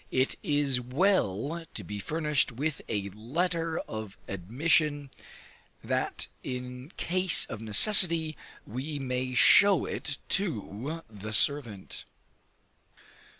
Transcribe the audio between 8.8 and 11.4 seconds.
may show it to the